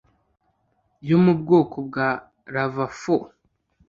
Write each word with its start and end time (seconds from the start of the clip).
yo 1.09 1.17
mubwoko 1.23 1.75
bwa 1.87 2.09
lava 2.53 2.85
fo. 2.99 3.15